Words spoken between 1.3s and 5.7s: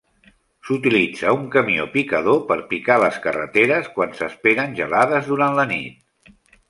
un camió picador per picar les carreteres quan s'esperen gelades durant la